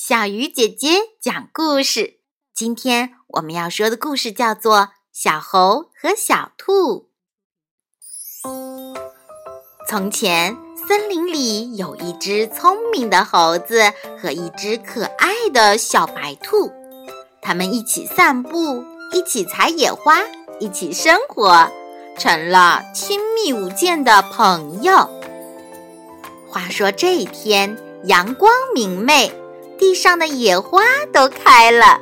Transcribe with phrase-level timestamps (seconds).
[0.00, 0.90] 小鱼姐姐
[1.20, 2.20] 讲故事。
[2.54, 4.76] 今天我们要说的故事叫做
[5.12, 7.08] 《小猴和小兔》。
[9.88, 10.56] 从前，
[10.86, 13.92] 森林里有一只聪明的猴子
[14.22, 16.70] 和一只可爱的小白兔，
[17.42, 20.20] 他们一起散步，一起采野花，
[20.60, 21.68] 一起生活，
[22.16, 25.10] 成了亲密无间的朋友。
[26.48, 29.32] 话说这一天，阳光明媚。
[29.78, 30.82] 地上的野花
[31.12, 32.00] 都开了，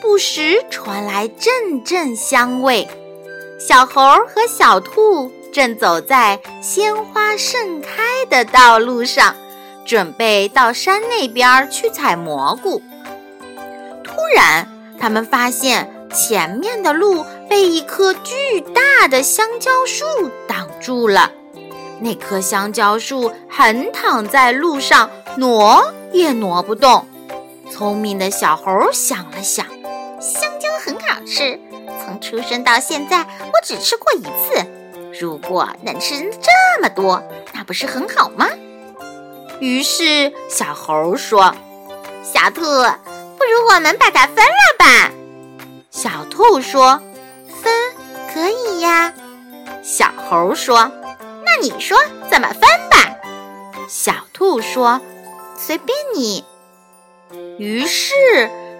[0.00, 2.88] 不时传来阵阵香味。
[3.60, 9.34] 小猴和小兔正走在鲜花盛开的道路上，
[9.84, 12.80] 准备到山那边去采蘑菇。
[14.04, 20.04] 突然，他们发现前面的路被一棵巨大的香蕉树
[20.46, 21.32] 挡住了。
[22.00, 27.06] 那棵香蕉树横躺在路上，挪也挪不动。
[27.78, 29.64] 聪明的小猴想了想，
[30.20, 31.60] 香蕉很好吃，
[32.02, 34.66] 从出生到现在我只吃过一次。
[35.20, 37.22] 如果能吃这么多，
[37.54, 38.48] 那不是很好吗？
[39.60, 41.54] 于是小猴说
[42.24, 45.12] ：“小兔，不如我们把它分了吧？”
[45.92, 47.00] 小兔说
[47.62, 47.72] ：“分
[48.34, 49.14] 可以呀。”
[49.84, 50.90] 小猴说
[51.46, 51.96] ：“那你说
[52.28, 52.60] 怎么分
[52.90, 53.14] 吧？”
[53.88, 55.00] 小兔说
[55.56, 56.44] ：“随便你。”
[57.58, 58.14] 于是，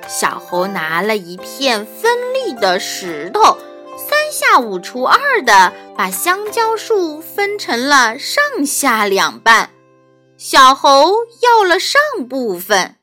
[0.08, 3.58] 小猴拿了一片锋利的石头，
[3.96, 9.70] 三下五除二的把香蕉树分成了上下两半。
[10.36, 12.96] 小猴要了上部分，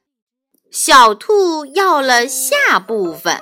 [0.72, 3.40] 小兔要了下部分。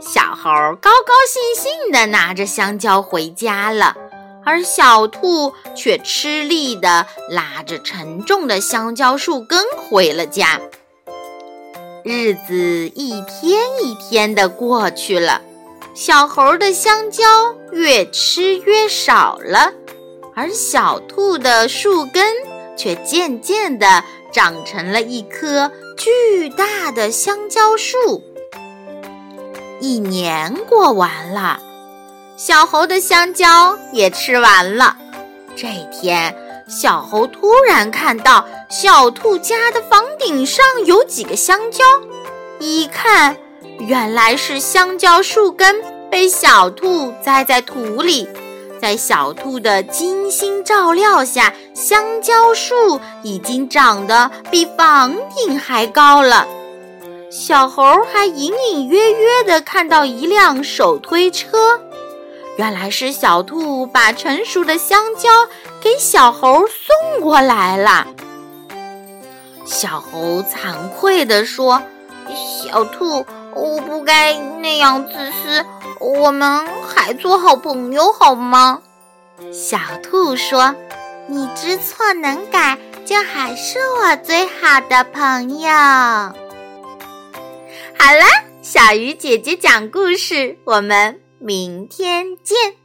[0.00, 0.50] 小猴
[0.80, 3.96] 高高兴兴地拿着香蕉回家了，
[4.44, 10.60] 而小兔却吃力地拉着沉重的香蕉树根回了家。
[12.04, 12.54] 日子
[12.94, 15.40] 一天一天的过去了，
[15.94, 17.24] 小猴的香蕉
[17.72, 19.72] 越吃越少了，
[20.34, 22.22] 而小兔的树根
[22.76, 28.22] 却渐渐的长成了一棵巨大的香蕉树。
[29.80, 31.58] 一年过完了，
[32.36, 34.98] 小猴的香蕉也吃完了。
[35.56, 36.36] 这天，
[36.66, 38.44] 小猴突然看到。
[38.70, 41.84] 小兔家的房顶上有几个香蕉，
[42.58, 43.36] 一看，
[43.78, 45.80] 原来是香蕉树根
[46.10, 48.28] 被小兔栽在土里，
[48.80, 56.48] 在小兔的精心照料下，香蕉树已经长得比房顶还高了。
[57.30, 61.80] 小猴还隐隐约约地看到一辆手推车，
[62.56, 65.28] 原来是小兔把成熟的香蕉
[65.80, 68.06] 给小猴送过来了。
[69.66, 71.82] 小猴惭愧地说
[72.30, 75.64] ：“小兔，我不该那样自私，
[75.98, 78.82] 我们还做好朋友好吗？”
[79.52, 80.74] 小兔说
[81.26, 85.68] ：“你知错能改，就还是我最好的朋友。”
[87.98, 88.24] 好了，
[88.62, 92.83] 小鱼姐姐讲故事，我们明天见。